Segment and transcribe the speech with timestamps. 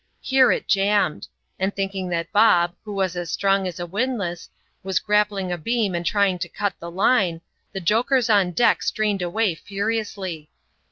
[0.21, 1.27] Here it jammed;
[1.59, 4.49] and thinking that Bob, who was as strong as a windlass,
[4.81, 9.21] was grappling a beam and trying to cut the line, the jokers on deck strained
[9.21, 10.49] away furiously.